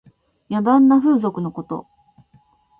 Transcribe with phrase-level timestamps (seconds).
[0.49, 1.85] 野蛮な風俗のこと。